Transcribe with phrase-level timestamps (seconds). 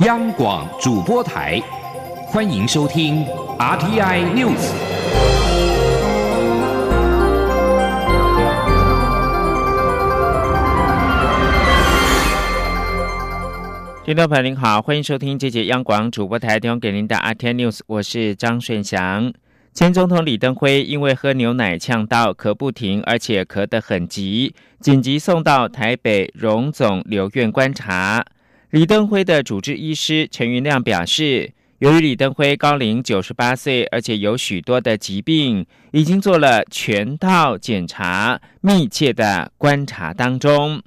[0.00, 1.60] 央广主播台，
[2.26, 3.22] 欢迎收听
[3.58, 4.56] RTI News。
[14.02, 19.30] 听众朋友您好，欢迎收听这节央广主播台提供给您的 RTI News，我是张顺祥。
[19.74, 28.24] 前总统李登辉因为喝牛奶呛到，咳不停，而且咳得很急，紧急送到台北荣总留院观察。
[28.70, 40.80] 李登辉的主治医师陈云亮表示，由于李登辉高龄九十八岁，而且有许多的疾病，已经做了全套检查，密切的观察当中。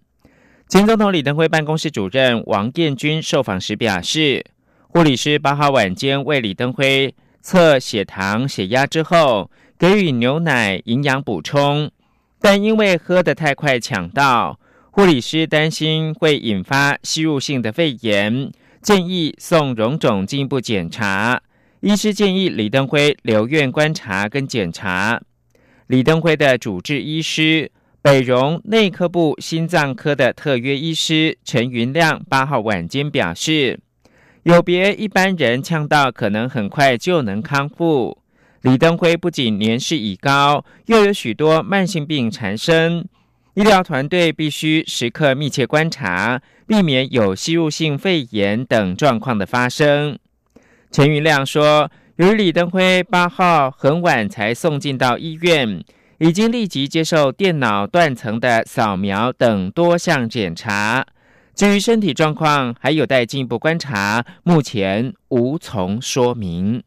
[0.69, 4.45] 前总统李登辉办公室主任王建军受访时表示，
[4.87, 11.91] 护理师八号晚间为李登辉测血糖、血压之后，给予牛奶营养补充，
[12.39, 14.57] 但因为喝得太快抢到。
[14.95, 21.41] 护理师担心会引发吸入性的肺炎，建议送荣总进一步检查。
[21.79, 25.19] 医师建议李登辉留院观察跟检查。
[25.87, 27.71] 李登辉的主治医师
[28.03, 33.79] 北荣内科部心脏科的特约医师陈云亮八号晚间表示，
[34.43, 38.19] 有别一般人呛到可能很快就能康复。
[38.61, 43.09] 李登辉不仅年事已高，又有许多慢性病缠身。
[43.55, 50.17] 医疗团队必须时刻密切观察，避免有吸入性肺炎等状况的发生。
[50.91, 55.83] 陈云亮说：“由于李登辉八号很晚才送进到医院，
[56.17, 61.05] 已经立即接受电脑断层的扫描等多项检查。
[61.53, 66.81] 至于身体状况，还有待进一步观察，目前无从说明。”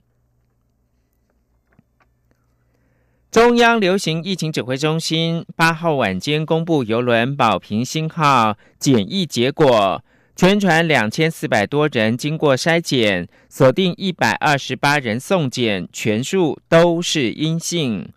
[3.37, 10.03] 中央流行疫情指挥中心八号晚间公布邮轮“保平星号”检疫结果，
[10.35, 18.11] 全船两千四百多人经过筛检，锁定一百二十八人送检，全数都是阴性。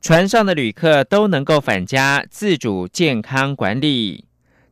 [0.00, 4.24] 船上的旅客都能够返家自主健康管理。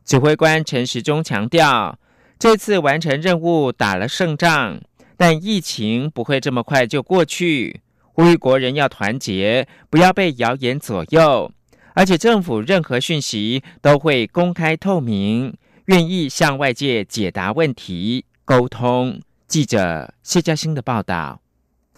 [0.03, 1.97] 指挥官陈时中强调，
[2.37, 4.81] 这次完成任务打了胜仗，
[5.15, 7.79] 但疫情不会这么快就过去。
[8.13, 11.51] 呼吁国人要团结，不要被谣言左右。
[11.95, 19.19] 而且政府任何讯息都会公开透明，愿意向外界解答问题、沟通。
[19.47, 21.39] 记者谢嘉欣的报道。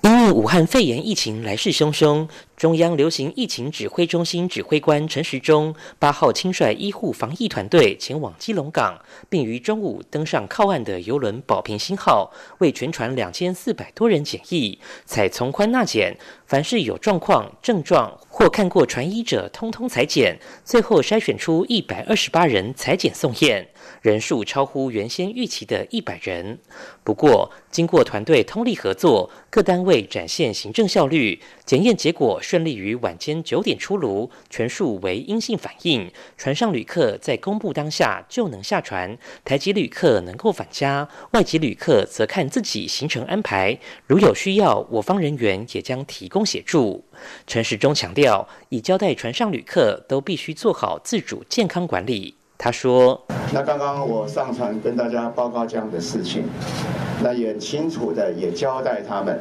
[0.02, 2.28] 因为武汉肺炎疫情来势汹汹，
[2.58, 16.18] 中央流行疫情指挥中心指挥官陈时中八号亲率医护防疫团队前往基隆港，并于中午登上靠岸的邮轮“保平星号”，为全船两千四百多人检疫，采从宽纳检，
[16.48, 23.68] 凡是有状况、症状或看过船医者，通通裁检，最后筛选出一百二十八人裁检送验。
[24.02, 26.58] 人数超乎原先预期的一百人。
[27.04, 36.11] 不过，经过团队通力合作，各单位展现行政效率，检验结果顺利于晚间九点出炉，全数为阴性反应。
[36.38, 43.79] 船上旅客在公布当下就能下船，台籍旅客能够返家，外籍旅客则看自己行程安排。
[44.06, 47.03] 如有需要，我方人员也将提供协助。
[47.47, 52.35] 陈时中强调，已交代船上旅客都必须做好自主健康管理。
[52.58, 53.22] 他说
[53.54, 56.46] ：“那刚刚我上传跟大家报告这样的事情，
[57.22, 59.40] 那也很清楚的也交代他们，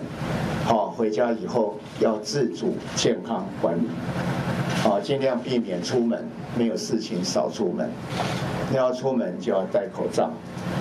[0.64, 3.88] 好回家以后要自主健康管理，
[4.82, 7.88] 好尽量避免出门，没有事情少出门，
[8.74, 10.30] 要出门就要戴口罩，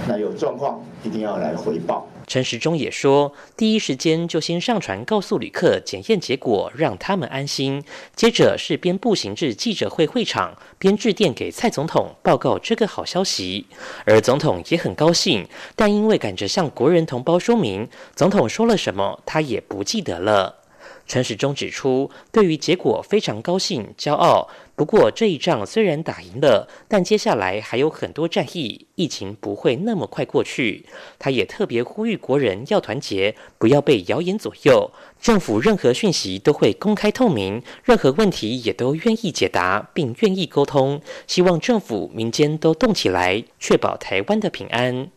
[0.08, 7.84] 那有状况一定要来回报。”陈时中也说，第一时间就先上传告诉旅客检验结果，让他们安心。
[8.16, 13.68] 接着是边步行至记者会会场，边致电给蔡总统报告这个好消息。
[14.06, 20.60] 而总统也很高兴，但因为赶着向国人同胞说明，总统说了什么，他也不记得了。
[21.06, 24.48] 陈时中指出，对于结果非常高兴、骄傲。
[24.76, 30.86] 不过这一仗虽然打赢了，但接下来还有很多战役，疫情不会那么快过去。
[31.20, 34.90] 他也特别呼吁国人要团结，不要被谣言左右。
[35.22, 41.00] 政府任何讯息都会公开透明，任何问题也都愿意解答，并愿意沟通。
[41.28, 45.13] 希望政府、民间都动起来，确保台湾的平安。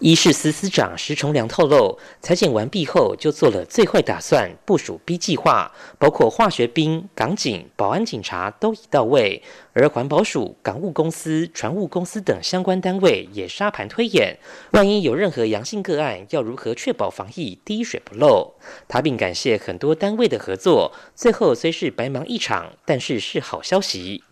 [0.00, 14.38] 医事司司长石崇良透露，裁剪完毕后就做了最坏打算，部署 B 计划，包括化学兵、港警、保安警察都已到位，而环保署、港务公司、船务公司等相关单位也沙盘推演，
[14.72, 18.54] 万一有任何阳性个案，要如何确保防疫滴水不漏。
[18.86, 24.24] 他并感谢很多单位的合作，最后虽是白忙一场，但是是好消息。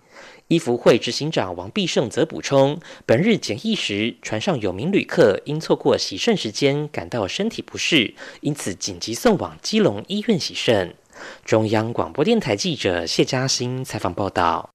[0.53, 8.13] 医福会执行长王必胜则补充，本日检疫时，船上有名旅客因错过洗肾时间，感到身体不适，
[8.43, 10.95] 因此紧急送往基隆医院洗肾。
[11.47, 14.69] 中央广播电台记者谢嘉欣采访报道。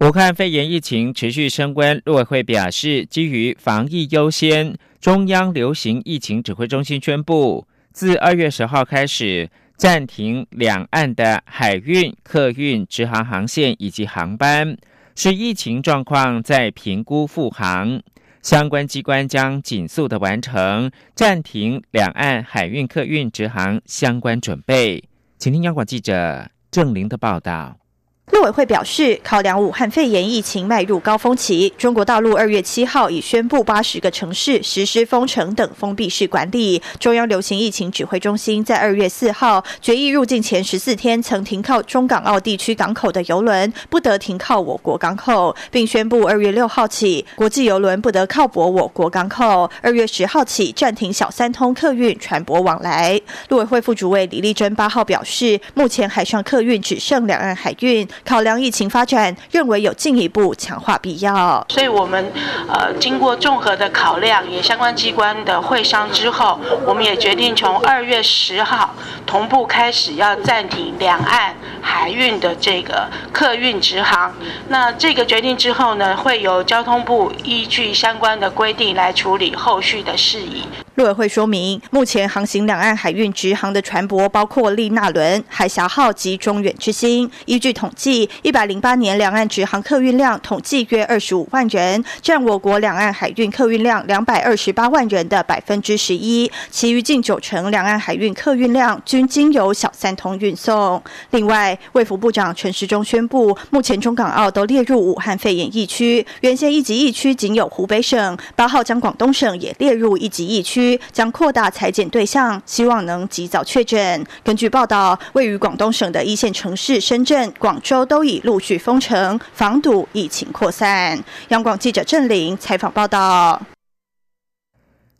[0.00, 9.50] 武汉肺炎疫情持续升温，陆委会表示，基于防疫优先，中央流行疫情指挥中心宣布，自二月十号开始。
[9.76, 14.76] 暂停两岸的海运、客运直航航线以及航班，
[15.16, 18.00] 是疫情状况在评估复航。
[18.42, 25.04] 相关机关将紧速的完成暂停两岸海运、客运直航相关准备。
[25.38, 27.81] 请听央广记者郑玲的报道。
[28.30, 36.80] 陆委会表示，考量武汉肺炎疫情迈入高峰期，中国大陆二月七号已宣布八十个城市实施封城等封闭式管理。
[37.00, 49.68] 中央流行疫情指挥中心在二月四号决议，入境前十四天曾停靠中港澳地区港口的游轮不得停靠我国港口，并宣布二月六号起，国际游轮不得靠泊我国港口。
[49.82, 53.20] 二月十号起暂停小三通客运船舶往来。
[53.48, 58.08] 陆委会副主委李丽珍八号表示，目前海上客运只剩两岸海运。
[58.24, 61.64] 考量疫情发展，认为有进一步强化必要。
[61.68, 62.32] 所以，我们
[62.68, 68.94] 呃经过综合的考量，也相关机关的会商之后，我们也决定从二月十号
[69.26, 74.34] 同步开始要暂停两岸海运的这个客运直航。
[74.68, 80.62] 那这个决定之后呢，会由交通部依据相关的规定来处理后续的事宜。
[81.02, 87.28] 陆委会说明，目前航行两岸海运直航的船舶包括“利纳轮”、“海峡号”及“中远之星”。
[87.44, 96.48] 依据统计，一百零八年两岸直航客运量统计约二十五万人，占我国两岸海运客运量两百二十八万人的百分之十一。
[96.70, 101.02] 其余近九成两岸海运客运量均经由小三通运送。
[101.30, 110.91] 另外，卫福部长陈时中宣布，目前中港澳都列入武汉肺炎疫区，原先一级疫区仅有湖北省，八号将广东省也列入一级疫区。
[111.12, 114.24] 将扩大裁剪对象，希望能及早确诊。
[114.42, 121.22] 根据报道，位于广东省的一线城市深圳、广州都已陆续封城，防堵疫情扩散。
[121.48, 123.60] 央广记者郑玲采访报道。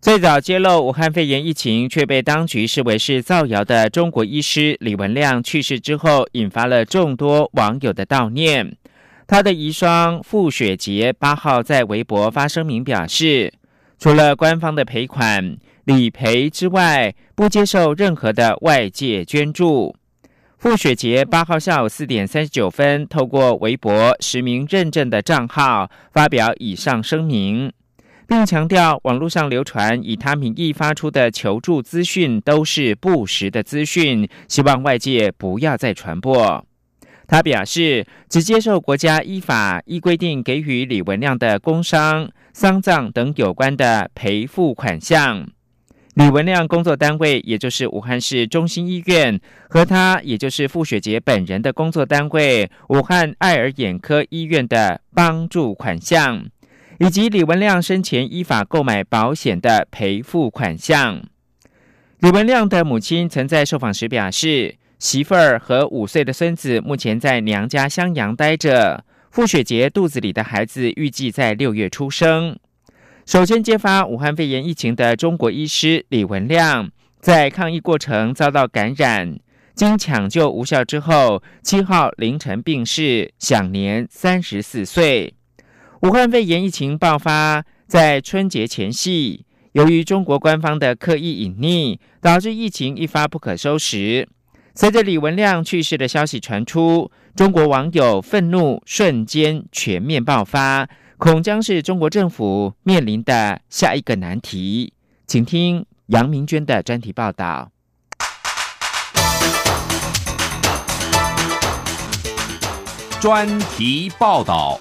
[0.01, 8.77] 最早揭露武汉肺炎疫情却被当局视为是造谣的中国医师李文亮去世之后，引发了众多网友的悼念。
[9.29, 13.53] 他的遗孀傅雪杰八号在微博发声明表示。
[14.03, 19.95] 除了官方的赔款理赔之外，不接受任何的外界捐助。
[20.59, 27.73] 傅雪杰八号下午四点三十九分，透过微博实名认证的账号发表以上声明，
[28.27, 36.67] 并强调网络上流传以他名义发出的求助资讯都是不实的资讯，希望外界不要再传播。
[37.33, 42.29] 他表示，只接受国家依法依规定给予李文亮的工伤。
[42.53, 45.49] 丧葬等有关的赔付款项，
[46.13, 49.41] 李文亮工作单位，也就是武汉市中心医院，
[49.71, 56.45] 和他，也就是傅雪杰本人的工作单位武汉爱尔眼科医院的帮助款项，
[56.99, 61.23] 以及李文亮生前依法购买保险的赔付款项。
[62.19, 69.05] 李文亮的母亲曾在受访时表示，媳妇儿和五岁的孙子目前在娘家襄阳待着。
[69.33, 72.57] 傅雪杰肚子里的孩子预计在六月出生。
[73.27, 79.37] 首先揭发武汉肺炎疫情的中国医师李文亮，在抗疫过程遭到感染，
[79.75, 85.35] 经抢救无效之后，七号凌晨病逝，享年三十四岁。
[86.03, 94.29] 武汉肺炎疫情爆发在春节前夕，由于中国官方的刻意隐匿，导致疫情一发不可收拾。
[94.75, 97.11] 随着李文亮去世的消息传出。
[97.35, 100.87] 中国网友愤怒瞬间全面爆发，
[101.17, 104.93] 恐将是中国政府面临的下一个难题。
[105.27, 107.71] 请听杨明娟的专题报道。
[113.19, 114.79] 专题报道。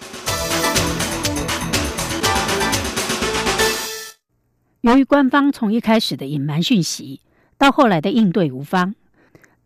[4.82, 7.22] 由于官方从一开始的隐瞒讯息，
[7.58, 8.96] 到后来的应对无方。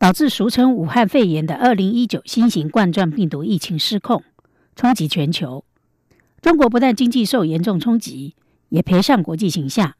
[0.05, 4.21] 导致俗称武汉肺炎的二零一九新型冠状病毒疫情失控，
[4.75, 5.65] 冲击全球。
[6.43, 8.35] 中国不但经济受严重冲击，
[8.69, 9.95] 也赔上国际形象。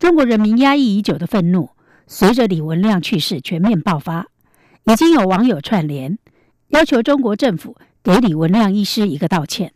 [0.00, 1.70] 中国人民压抑已久的愤怒，
[2.08, 4.26] 随着李文亮去世全面爆发。
[4.90, 6.18] 已经有网友串联，
[6.70, 9.72] 要求中国政府给李文亮医师一个道歉。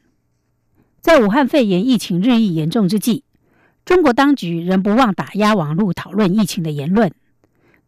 [1.01, 3.23] 在武汉肺炎疫情日益严重之际，
[3.85, 7.13] 中国当局仍不忘打压网络讨论疫情的言论。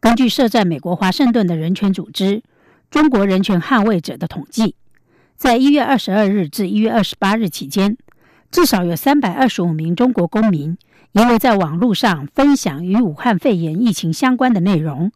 [0.00, 2.43] 根据设在美国华盛顿的人权组织
[2.90, 4.76] “中国人权捍卫者”的统计，
[5.37, 7.97] 在一月二十二日至一月二十八日期间，
[8.50, 10.78] 至少有三百二十五名中国公民
[11.12, 15.11] 因为在网络上分享与武汉肺炎疫情相关的内容，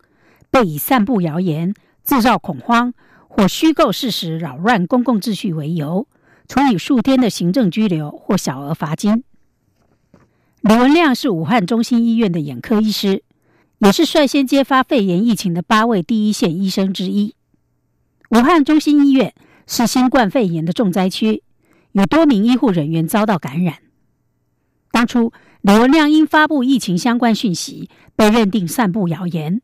[0.50, 1.74] 被以散布谣言、
[2.04, 2.92] 制造恐慌
[3.28, 6.08] 或虚构事实扰乱公共秩序为由，
[6.48, 9.22] 处以数天的行政拘留或小额罚金。
[10.60, 13.22] 李文亮是武汉中心医院的眼科医师，
[13.82, 17.34] 也是率先揭发肺炎疫情的八位第一线医生之一。
[18.30, 19.34] 武汉中心医院。
[19.64, 21.44] 是新冠肺炎的重灾区，
[21.92, 23.76] 有多名医护人员遭到感染。
[24.90, 29.62] 当初李文亮因发布疫情相关讯息，被认定散布谣言，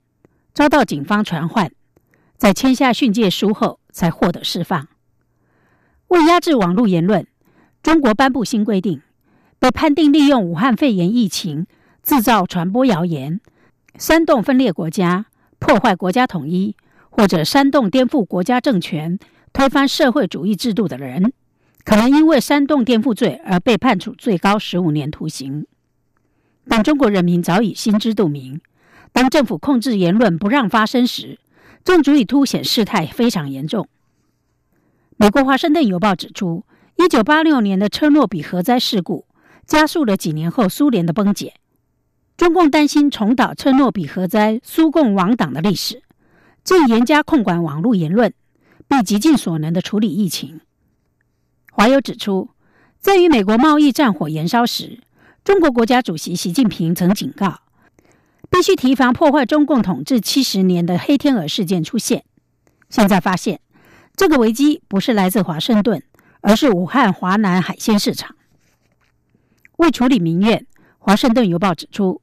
[0.55, 1.73] 遭到警方传唤，
[2.37, 4.87] 在签下训诫书后才获得释放。
[6.07, 7.27] 为压制网络言论，
[7.83, 9.03] 中国颁布新规定，
[9.59, 11.67] 被判定利用武汉肺炎疫情
[12.05, 13.41] 制造、传播谣言、
[13.99, 15.27] 煽动分裂国家、
[15.59, 16.77] 破坏国家统一，
[17.11, 19.19] 或者煽动颠覆国家政权。
[19.51, 21.33] 推翻社会主义制度的人，
[21.83, 25.67] 可能因为煽动颠覆罪而被判处最高十五年徒刑。
[26.69, 28.61] 但中国人民早已心知肚明，
[29.11, 31.41] 当政府控制言论不让发生时，
[31.83, 33.89] 正足以凸显事态非常严重。
[35.17, 36.65] 美国《华盛顿邮报》指出，
[36.97, 39.27] 一九八六年的车诺比核灾事故
[39.67, 41.55] 加速了几年后苏联的崩解。
[42.39, 46.03] 中共担心重蹈车诺比核灾苏共亡党的历史，
[46.65, 48.33] 正严加控管网络言论。
[48.91, 50.63] 并极尽所能的处理疫情。
[51.71, 52.49] 华友指出，
[52.99, 55.01] 在与美国贸易战火燃烧时，
[55.45, 57.61] 中国国家主席习近平曾警告，
[58.49, 62.25] 必须提防破坏中共统治七十年的黑天鹅事件出现。
[62.89, 63.61] 现在发现，
[64.17, 66.03] 这个危机不是来自华盛顿，
[66.41, 68.37] 而是武汉华南海鲜市场。
[69.77, 70.61] 为处理民怨，
[70.99, 72.23] 《华盛顿邮报》指出，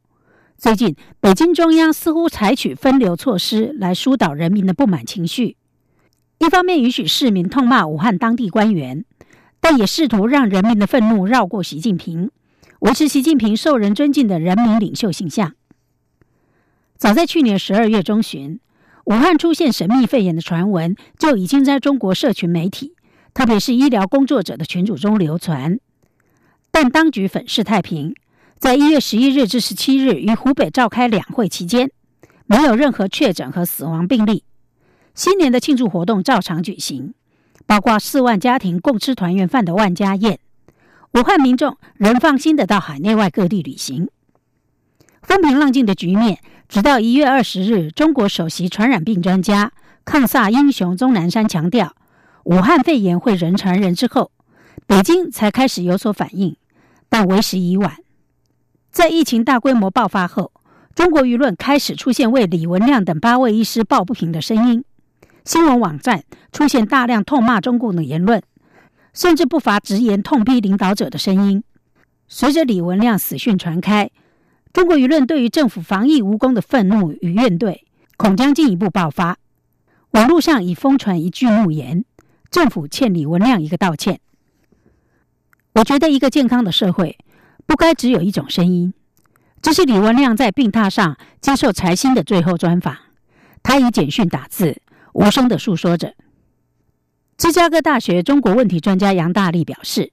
[0.58, 5.58] 最近北京中央似乎采取分流措施来疏导人民的不满情绪。
[6.40, 9.06] 一方面允许市民痛骂武汉当地官员，
[9.60, 12.32] 但也试图让人民的愤怒绕过习近平，
[12.80, 15.54] 维持习近平受人尊敬的人民领袖形象。
[16.98, 18.60] 早在去年十二月中旬，
[19.06, 22.96] 武汉出现神秘肺炎的传闻就已经在中国社群媒体，
[23.34, 25.80] 特别是医疗工作者的群组中流传。
[26.72, 28.16] 但当局粉饰太平，
[28.58, 31.92] 在一月十一日至十七日于湖北召开两会期间，
[32.46, 34.44] 没有任何确诊和死亡病例。
[35.14, 37.14] 新年的庆祝活动照常举行，
[37.66, 40.40] 包括四万家庭共吃团圆饭的万家宴。
[41.14, 44.10] 武汉民众仍放心的到海内外各地旅行。
[45.22, 49.72] 风平浪静的局面，直到一月二十日，中国首席传染病专家、
[50.04, 51.96] 抗萨英雄钟南山强调
[52.44, 54.32] 武汉肺炎会人传人之后，
[54.88, 56.56] 北京才开始有所反应，
[57.10, 57.98] 但为时已晚。
[58.96, 60.54] 在疫情大规模爆发后，
[60.96, 64.86] 中国舆论开始出现为李文亮等八位医师抱不平的声音。
[65.44, 66.24] 新闻网站
[66.54, 68.42] 出现大量痛骂中共的言论，
[69.12, 71.62] 甚至不乏直言痛批领导者的声音。
[72.30, 74.10] 随着李文亮死讯传开，
[74.72, 77.80] 中国舆论对于政府防疫无功的愤怒与怨怼，
[78.16, 79.38] 恐将进一步爆发。
[80.12, 82.06] 网络上已疯传一句怒言
[82.50, 84.22] ：“政府欠李文亮一个道歉。”
[85.76, 87.18] 我觉得，一个健康的社会
[87.66, 88.94] 不该只有一种声音。
[89.62, 92.96] 这是李文亮在病榻上接受财新的最后专访，
[93.64, 94.82] 他以简讯打字。
[95.14, 96.14] 无声的诉说着。
[97.38, 100.12] 芝加哥大学中国问题专家杨大力表示：“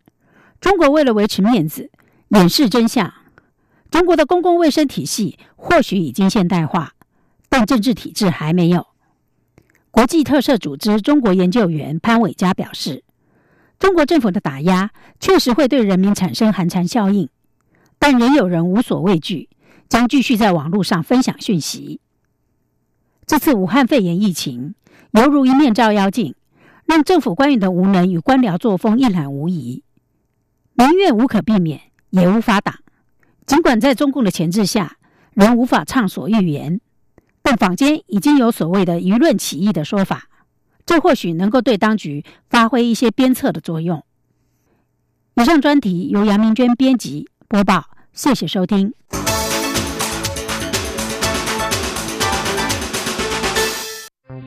[0.61, 1.91] 中国为了维持面子、
[2.29, 3.13] 掩饰真相，
[3.91, 6.93] 中国的公共卫生体系或许已经现代化，
[7.49, 8.87] 但政治体制还没有。”
[9.91, 13.03] 国际特赦组织中国研究员潘伟佳表示
[13.81, 17.29] ：“中国政府的打压确实会对人民产生寒蝉效应，
[18.03, 19.49] 但仍有人无所畏惧，
[19.89, 22.01] 将继续在网络上分享讯息。
[23.27, 24.75] 这次武汉肺炎疫情。”
[25.13, 26.35] 犹如一面照妖镜，
[26.87, 29.85] 让政府官员的无能与官僚作风一览无遗。
[30.73, 32.75] 民怨无可避免，也无法挡。
[33.45, 34.97] 尽管在中共的钳制下，
[35.35, 36.81] 仍无法畅所欲言，
[37.43, 40.29] 但坊间已经有所谓的舆论起义的说法，
[40.87, 44.03] 这或许能够对当局发挥一些鞭策的作用。
[45.35, 48.93] 以上专题由杨明娟编辑播报，谢谢收听。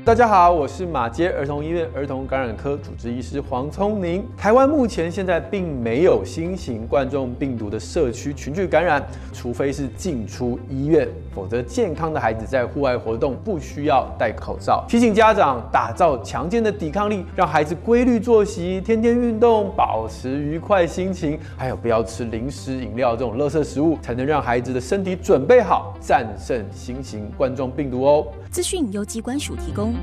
[0.06, 4.24] 大家好，我是马街儿童医院儿童感染科主治医师黄聪宁。
[4.38, 14.86] 台湾目前现在并没有新型冠状病毒的社区群聚感染，除非是进出医院，否则健康的孩子在户外活动不需要戴口罩。
[14.88, 28.28] 提醒家长打造强健的抵抗力，让孩子规律作息，天天运动，保持愉快心情，还有不要吃零食、饮料这种垃圾食物，才能让孩子的身体准备好战胜新型冠状病毒哦。
[28.52, 29.95] 资讯由机关署提供。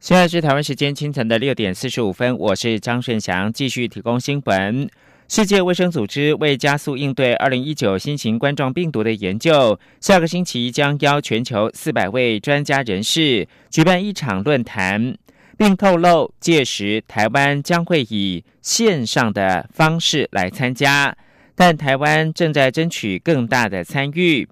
[0.00, 4.86] 现在是台湾时间清晨的六点四十五分，我是张顺祥，继续提供新闻。
[5.26, 15.16] 世界卫生组织为加速应对二零一九新型冠状病毒的研究，下个星期将邀全球四百位专家人士举办一场论坛，
[15.56, 21.16] 并透露届时台湾将会以线上的方式来参加，
[21.54, 24.46] 但台湾正在争取更大的参与。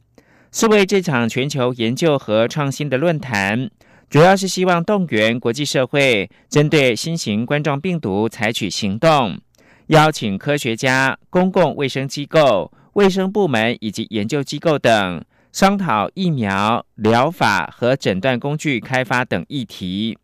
[0.51, 3.71] 是为这场全球研究和创新的论坛。
[4.13, 9.39] 主要是希望动员国际社会针对新型冠状病毒采取行动，
[9.87, 20.19] 邀请科学家、公共卫生机构、卫生部门以及研究机构等商讨疫苗、疗法和诊断工具开发等议题。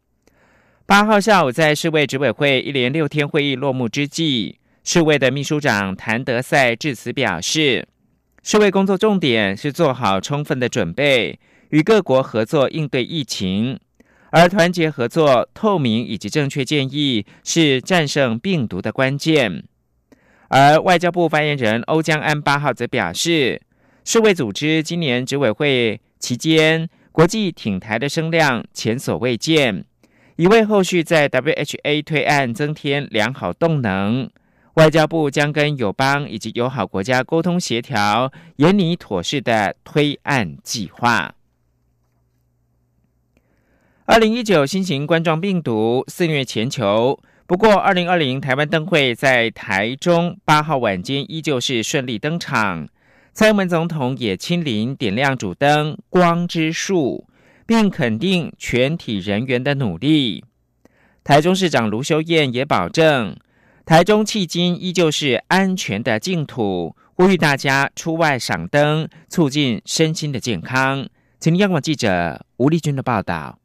[0.84, 7.88] 八号下午，在世卫执委会一连六天会议落幕之际，世卫的秘书长谭德赛致辞表示，
[8.42, 11.40] 世卫工作重点是做好充分的准备。
[11.70, 13.78] 与各国合作应对疫情，
[14.30, 19.64] 而团结合作、透明以及正确建议是战胜病毒的关键。
[20.48, 23.60] 而外交部发言人欧江安八号则表示，
[24.04, 29.84] 世卫组织今年执委会期间，国际挺台的声量前所未见，
[30.36, 34.30] 已为后续在 WHA 推案增添良好动能。
[34.74, 41.34] 外交部将跟友邦以及友好国家沟通协调，研拟妥适的推案计划。
[44.08, 52.88] 二零一九新型冠状病毒肆虐全球，不过二零二零台湾灯会在台中八号晚间依旧是顺利登场。
[53.34, 57.26] 蔡英文总统也亲临点亮主灯“光之树”，
[57.68, 60.42] 并肯定全体人员的努力。
[61.22, 63.36] 台中市长卢秀燕也保证，
[63.84, 71.06] 台中迄今依旧是安全的净土，呼吁大家出外赏灯，促进身心的健康。
[71.38, 73.58] 请央广记者吴丽君的报道。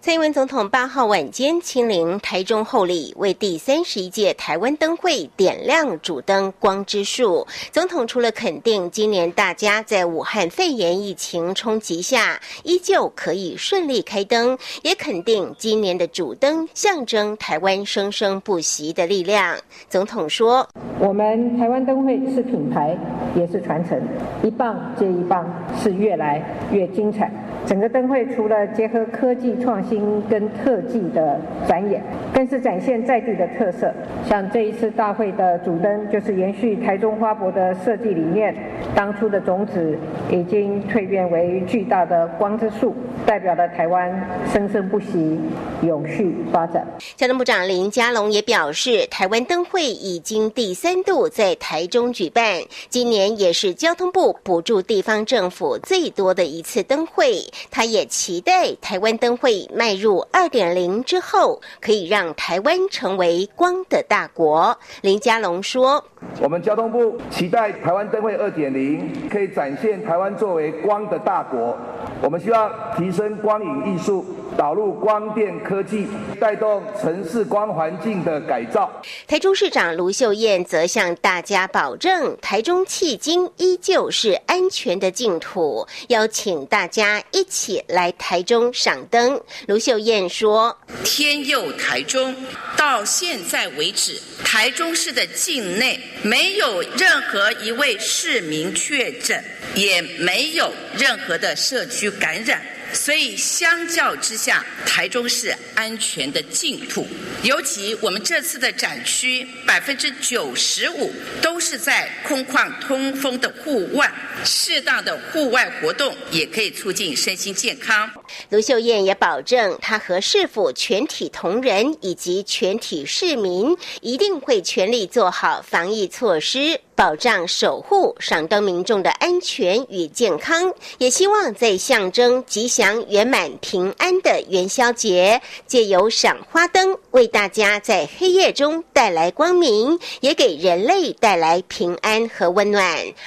[0.00, 7.46] 蔡英文总统八号晚间亲临台中后里，为第三十一届台湾灯会点亮主灯“光之树”。
[7.72, 19.58] 总统除了肯定今年大家在武汉肺炎疫情冲击下依旧可以顺利开灯，也肯定今年的主灯象征台湾生生不息的力量。
[19.90, 20.66] 总统说
[21.00, 22.96] ：“我们台湾灯会是品牌，
[23.36, 24.00] 也是传承，
[24.42, 25.44] 一棒接一棒，
[25.82, 26.42] 是越来
[26.72, 27.30] 越精彩。
[27.66, 33.92] 整个灯会除了结合科技。”创新跟特技的展演，更是展现在地的特色。
[34.26, 38.54] 像这一次大会的主灯，就是延续台中花博的设计理念，
[38.94, 39.98] 当初的种子
[40.30, 42.94] 已经蜕变为巨大的光之树，
[43.26, 44.10] 代表了台湾
[44.50, 45.38] 生生不息、
[45.82, 46.86] 永续发展。
[47.16, 57.42] 交通部长林佳龙也表示，台湾灯会已经第三度在台中举办，今年也是交通部补助地方政府最多的一次灯会。
[57.70, 59.58] 他也期待台湾灯会。
[59.74, 64.76] 迈入二点零之后，可以让台湾成为光的大国。
[65.02, 66.04] 林佳龙说
[66.40, 71.76] ：“我们交通部期待台湾灯会二点零可以展现台湾作为光的大国。
[72.22, 74.24] 我们需要提升光影艺术。”
[74.56, 76.08] 导入光电科技，
[76.40, 78.90] 带动城市光环境的改造。
[79.28, 89.40] 台中市长卢秀燕则向大家保证，台中迄今依旧是安全的净土，邀请大家一起来台中赏灯。
[89.68, 92.34] 卢秀燕说：“天佑台中，
[92.76, 99.44] 到现在为止，台中市的境内没有任何一位市民确诊，
[99.76, 107.06] 也没有任何的社区感染。”所以，相较之下，台中是安全的净土。
[107.42, 114.10] 尤其我们这次的展区，百分之九十五都是在空旷通风的户外，
[114.42, 118.10] 适当的户外活动也可以促进身心健康。
[118.50, 126.80] 卢秀燕也保证，她和市府全体同仁以及全体市民一定会全力做好防疫措施。
[126.94, 142.84] 保障守护赏灯民众的安全与健康，也希望在象征吉祥圆满平安的元宵节，借由赏花灯为大家在黑夜中带来光明，也给人类带来平安和温暖。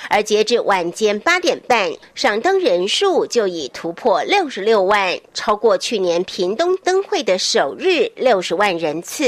[0.09, 9.23] 而截至晚间八点半，赏灯人数就已突破六十六万，万超过去年屏东灯会的首日六十万人次。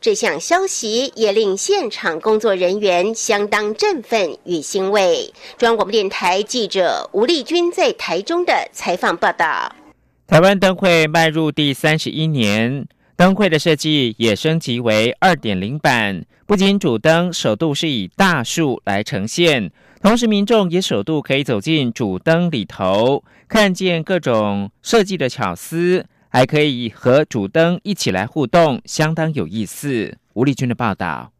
[0.00, 3.74] 这项消息也令现场工作人员相当。
[3.74, 5.32] 振奋与欣慰。
[5.56, 9.74] 中央广播电台记者吴丽君在台中的采访报道。
[10.26, 16.24] 台湾灯会迈入第三十一年，灯会的设计也升级为二点零版。
[16.46, 19.70] 不仅主灯首度是以大树来呈现，
[20.00, 30.16] 同时民众也首度可以走进主灯里头，看见各种设计的巧思，还可以和主灯一起来互动，相当有意思。
[30.34, 31.32] 吴丽君的报道。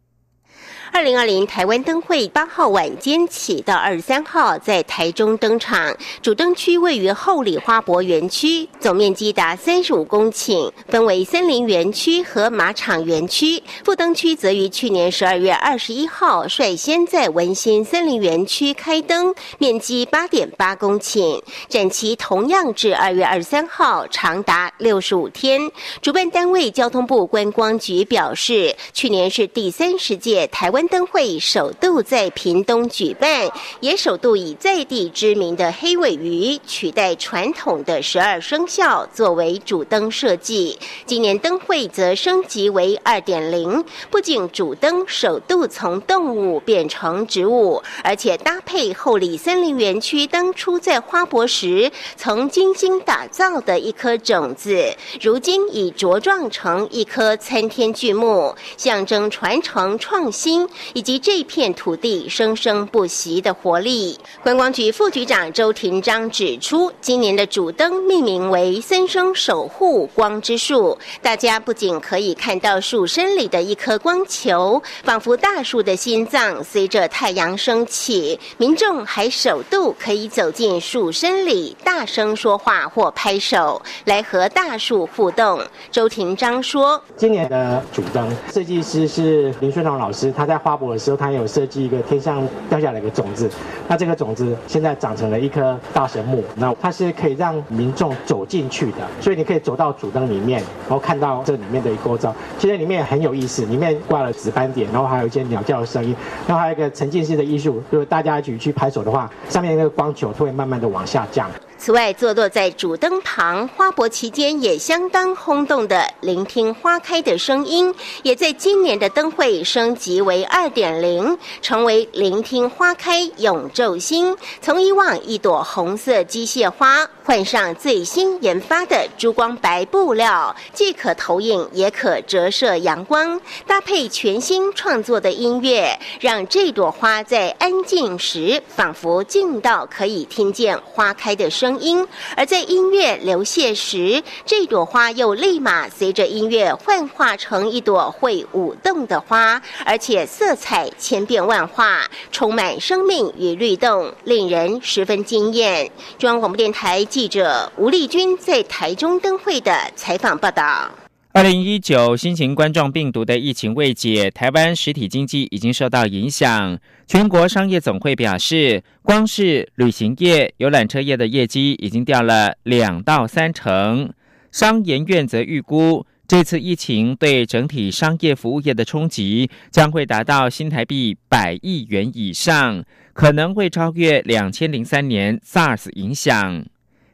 [0.92, 13.62] 二零二零台湾灯会八号晚间起到二十三号在台中登场，主灯区位于后里花博园区，总面积达三十五公顷，分为森林园区和马场园区。
[13.84, 25.70] 副灯区则于去年十二月二十一号率先在文心森林园区开灯，面积八点八公顷，展期同样至二月二十三号，长达六十五天。
[26.02, 30.88] 主办单位交通部观光局表示，去年是第三十届台湾。
[30.88, 40.78] 灯会首度在屏东举办，也首度以在地知名的黑尾鱼取代传统的十二生肖作为主灯设计。
[41.04, 60.47] 今年灯会则升级为二点零，不仅主灯首度从动物变成植物，而且搭配后里森林园区当初在花博时曾精心打造的一颗种子，如今已茁壮成一棵参天巨木，象征传承创新。
[60.94, 64.18] 以及这片土地生生不息的活力。
[64.42, 78.38] 观光局副局长周廷章指出，今年的主灯命名为“森生守护光之树”，大家不仅可以看到树身里的一颗光球，仿佛大树的心脏随着太阳升起。
[78.56, 85.60] 民众还首度可以走进树身里，大声说话或拍手，来和大树互动。
[85.90, 93.48] 周廷章说：“今年的主灯设计师是林顺堂老师，他在。”花博的时候，他有设计一个天上掉下来的种子，
[93.86, 102.34] 那这个种子现在长成了一棵大神木，那它是可以让民众走进去的，所以你可以走到主灯里面，然后看到这里面的一构造。
[102.58, 106.14] 其实里面很有意思，里面挂了紫斑点，然后还有一些鸟叫的声音，
[106.46, 111.48] 然后还有一个沉浸式的艺术，就是大家一起去拍手的话，上面那个光球会慢慢的往下降。
[111.80, 124.36] 此外，坐落在主灯旁花博期间也相当轰动的聆听花开的声音，也在今年的灯会升级为二点零，成为聆听花开永昼星。
[124.60, 141.78] 从以往一朵红色机械花，换上最新研发的珠光白布料，既可投影也可折射阳光，搭配全新创作的音乐，让这朵花在安静时仿佛静到可以听见花开的声。
[141.78, 155.92] 音，而在音乐流泻时，这朵花又立马随着音乐幻化成一朵会舞动的花，而且色彩千变万化，充满生命与律动，令人十分惊艳。
[156.18, 160.88] 中央广播电台记者吴丽君在台中灯会的采访报道。
[161.32, 166.78] 二零一九新型冠状病毒的疫情未解，台湾实体经济已经受到影响。
[167.08, 174.12] 全国商业总会表示，光是旅行业、游览车业的业绩已经掉了两到三成。
[174.52, 186.64] 商研院则预估，这次疫情对整体商业服务业的冲击将会达到新台币百亿元以上，可能会超越两千零三年 SARS 影响。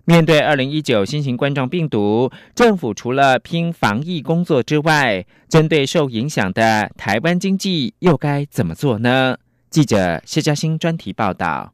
[0.07, 9.39] 面对二零一九新型冠状病毒，政府除了拼防疫工作之外，针对受影响的台湾经济又该怎么做呢？
[9.71, 11.73] 记者谢嘉欣专题报道。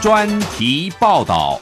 [0.00, 1.60] 专题报道。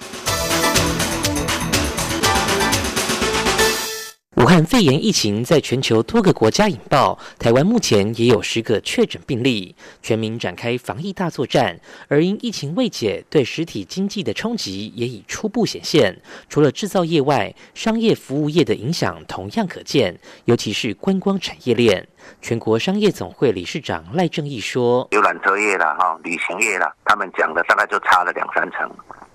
[4.37, 11.79] 武汉肺炎疫情在全球多个国家引爆，台湾目前也有十个确诊病例，全民展开防疫大作战。
[12.09, 16.19] 而因疫情未解，对实体经济的冲击也已初步显现。
[16.49, 22.09] 除了制造业外，商业服务业的影响同样可见，尤其是观光产业链。
[22.41, 28.91] 全国商业总会理事长赖正义说：“游览车业啦，哈，旅行业啦，他们讲的大概就差了两三成。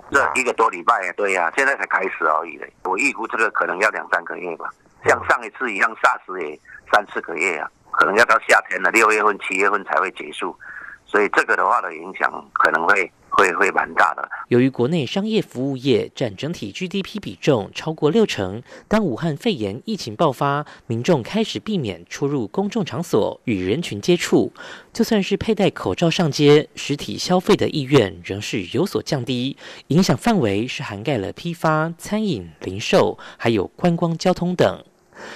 [0.09, 2.67] 这一个多礼拜，对呀，现在才开始而已嘞。
[2.85, 4.67] 我预估这个可能要两三个月吧。”
[5.05, 6.59] 像上一次一样，SARS 也
[6.91, 10.57] 三四个月啊，可能要到夏天了，六月份、七月份才会结束，
[11.05, 14.27] 所以这个的话的影响可能会会会蛮大的。
[14.49, 24.51] 由于国内商业服务业占整体 GDP 比重超过六成，当武汉肺炎疫情爆发，民众开始避免出入公众场所与人群接触，
[24.91, 29.55] 就算是佩戴口罩上街，实体消费的意愿仍是有所降低。
[29.87, 34.83] 影响范围是涵盖了批发、餐饮、零售，还有观光交通等。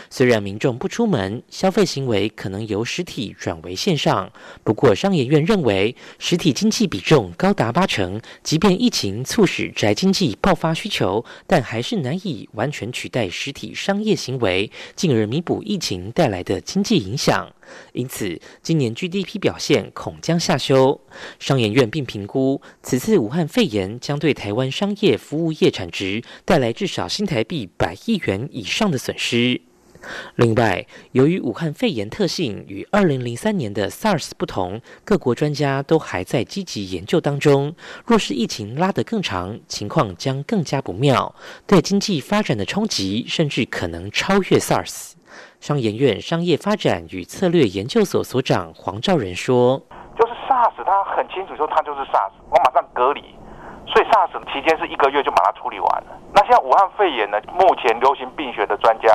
[0.09, 4.31] 虽然民众不出门，消费行为可能由实体转为线上，
[4.63, 17.51] 不过商研院认为，实体经济比重高达八成，即便疫情促使宅经济爆发需求，但还是难以完全取代实体商业行为，进而弥补疫情带来的经济影响。
[17.93, 20.99] 因此，今年 GDP 表现恐将下修。
[21.39, 29.61] 商研院并评估，此次武汉肺炎将对台湾商业服务业产值带来至少新台币百亿元以上的损失。
[30.35, 37.75] 另外，由于武汉肺炎特性与二零零三年的 SARS 不同，各国专家都还在积极研究当中。
[38.05, 41.35] 若是疫情拉得更长，情况将更加不妙，
[41.67, 45.13] 对经济发展的冲击甚至可能超越 SARS。
[45.59, 49.79] 商研院商业发展与策略研究所所长黄兆仁说
[50.19, 53.21] ：“就是 SARS，他很清楚说他就是 SARS，我马上隔离，
[53.85, 56.17] 所以 SARS 期间是一个月就把它处理完了。
[56.33, 57.37] 那现在武汉肺炎呢？
[57.53, 59.07] 目前流行病学的专家。”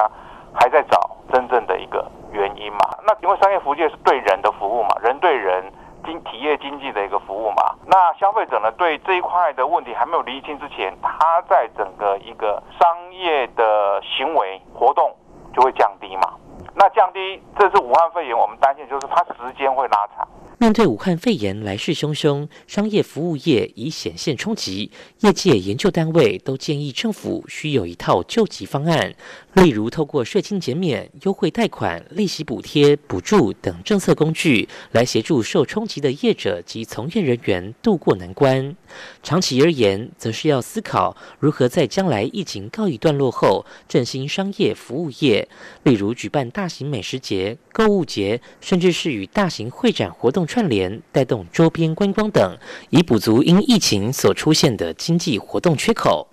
[0.59, 2.79] 还在找真正的一个原因嘛？
[3.07, 5.65] 那因为商业服务业是对人的服务嘛，人对人
[6.05, 7.75] 经体业经济的一个服务嘛。
[7.87, 15.15] 那消费者呢，对这一块的问题还没有厘清之前，他在整个一个商业的行为活动
[15.55, 16.35] 就会降低嘛。
[16.75, 20.27] 那降低，这是武汉肺炎，我们担心就是它时间会拉长。
[20.59, 24.91] 面对武汉肺炎来势汹汹，商业服务业已显现冲击，
[25.21, 29.15] 业界研究单位都建议政府需有一套救急方案。
[29.53, 38.75] 例如，透过税金减免、优惠贷款、利息补贴、补助等政策工具，来协助受冲击的业者及从业人员渡过难关。
[39.23, 45.47] 长期而言，则是要思考如何在将来疫情告一段落后，振兴商业服务业。
[45.83, 52.57] 例如，举办大型美食节、购物节，甚至是与大型会展活动串联，带动周边观光等，
[52.91, 56.29] 以补足因疫情所出现的经济活动缺口。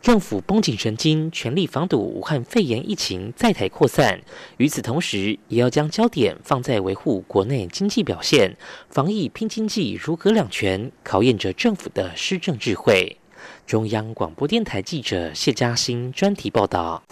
[0.00, 4.20] 政府绷紧神经，全力防堵武汉肺炎疫情在台扩散。
[4.58, 8.56] 与此同时，也要将焦点放在维护国内经济表现。
[8.90, 13.18] 防疫拼经济，如何两全，考验着政府的施政智慧。
[13.66, 17.02] 中央广播电台记者谢嘉欣专题报道。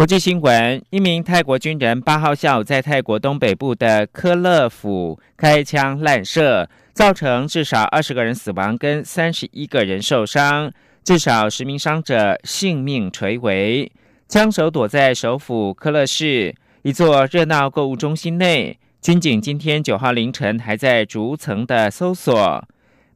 [0.00, 10.72] 国际新闻：一名泰国军人八号下午在泰国东北部的科勒府开枪滥射，造成至少二十个人死亡，跟三十一个人受伤，
[11.04, 13.92] 至少十名伤者性命垂危。
[14.26, 22.66] 枪手躲在首府科勒市一座热闹购物中心内，军警今天九号凌晨还在逐层的搜索。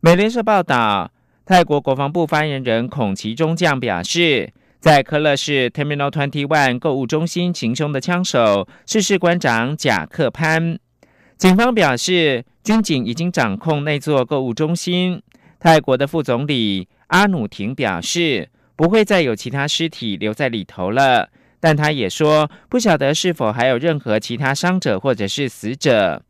[0.01, 1.11] 美联社报道，
[1.47, 4.53] 泰国国防部发言人孔奇中将表示。
[4.85, 10.79] 在科勒市 Terminal Twenty One 购物中心行凶的枪手是士官长贾克潘。
[11.39, 15.23] 警方表示，军警已经掌控那座购物中心。
[15.59, 21.31] 泰国的副总理阿努廷表示，不会再有其他尸体留在里头了。
[21.59, 26.23] 但他也说，不晓得是否还有任何其他伤者或者是死者。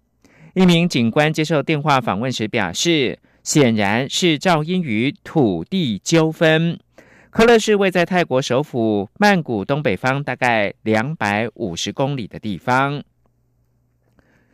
[0.54, 6.78] 一名警官接受电话访问时表示，显然是噪音于土地纠纷。
[7.34, 13.02] 科勒市位在泰国首府曼谷东北方大概两百五十公里的地方。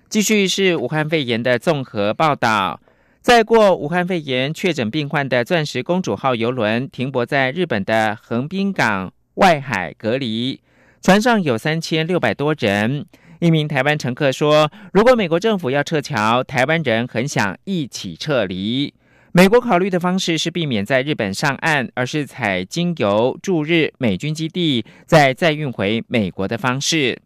[0.09, 2.81] 继续是武汉肺炎的综合报道，
[3.21, 10.63] 再过武汉肺炎确诊病患的“钻石公主号”游轮停泊在日本的横滨港外海隔离，
[11.03, 13.05] 船上有三千六百多人。
[13.41, 18.95] 一名台湾乘客说：“如果美国政府要撤侨，台湾人很想一起撤离。”
[19.33, 27.17] 美国考虑的方式是避免在日本上岸，而是采经由驻日美军基地再再运回美国的方式。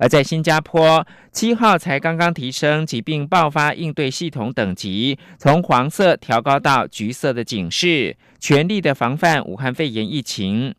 [0.00, 10.74] 而在新加坡，七号才刚刚提升疾病爆发应对系统等级，从黄色调高到橘色的警示，全力的防范武汉肺炎疫情。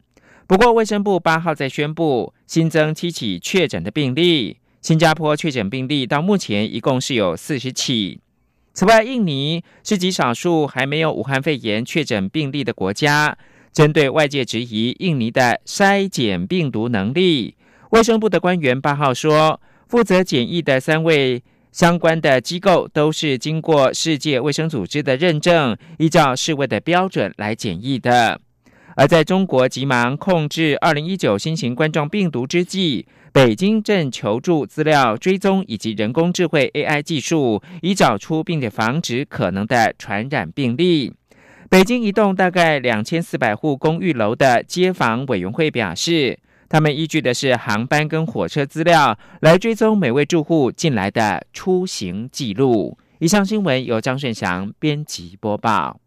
[0.46, 8.20] 不过，卫生部八号再宣布新增七起确诊的病例，新加坡确诊病例到目前一共是有四十起。
[8.76, 13.38] 此外，印尼是极少数还没有武汉肺炎确诊病例的国家。
[13.72, 17.56] 针对外界质疑印尼的筛检病毒能力，
[17.92, 28.42] 卫生部的官员八号说，负责检疫的三位相关的机构都是经过世界卫生组织的认证，依照世卫的标准来检疫的。
[28.98, 33.06] 而在中国急忙控制二零一九新型冠状病毒之际，
[33.36, 41.14] 北京正求助资料追踪以及人工智慧 AI 技术，以找出并且防止可能的传染病例。
[41.70, 52.98] 北京一栋大概两千四百户公寓楼的街坊委员会表示，他们依据的是航班跟火车资料来追踪每位住户进来的出行记录。
[53.20, 56.00] 以上新闻由张顺祥编辑播报。